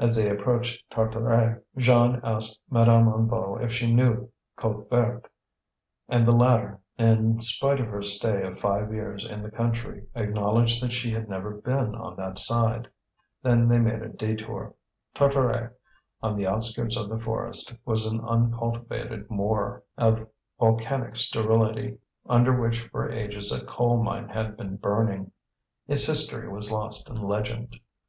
As 0.00 0.16
they 0.16 0.28
approached 0.28 0.82
Tartaret, 0.90 1.62
Jeanne 1.76 2.20
asked 2.24 2.58
Madame 2.70 3.06
Hennebeau 3.06 3.54
if 3.62 3.72
she 3.72 3.94
knew 3.94 4.28
Côte 4.58 4.90
Verte, 4.90 5.28
and 6.08 6.26
the 6.26 6.32
latter, 6.32 6.80
in 6.98 7.40
spite 7.40 7.78
of 7.78 7.86
her 7.86 8.02
stay 8.02 8.42
of 8.42 8.58
five 8.58 8.92
years 8.92 9.24
in 9.24 9.44
the 9.44 9.50
country, 9.52 10.08
acknowledged 10.16 10.82
that 10.82 10.90
she 10.90 11.12
had 11.12 11.28
never 11.28 11.52
been 11.54 11.94
on 11.94 12.16
that 12.16 12.36
side. 12.36 12.88
Then 13.44 13.68
they 13.68 13.78
made 13.78 14.02
a 14.02 14.08
detour. 14.08 14.74
Tartaret, 15.14 15.70
on 16.20 16.36
the 16.36 16.48
outskirts 16.48 16.96
of 16.96 17.08
the 17.08 17.20
forest, 17.20 17.72
was 17.84 18.06
an 18.06 18.18
uncultivated 18.22 19.30
moor, 19.30 19.84
of 19.96 20.26
volcanic 20.58 21.14
sterility, 21.14 21.98
under 22.26 22.60
which 22.60 22.88
for 22.88 23.08
ages 23.08 23.52
a 23.52 23.64
coal 23.64 24.02
mine 24.02 24.30
had 24.30 24.56
been 24.56 24.78
burning. 24.78 25.30
Its 25.86 26.06
history 26.08 26.48
was 26.48 26.72
lost 26.72 27.08
in 27.08 27.22
legend. 27.22 27.76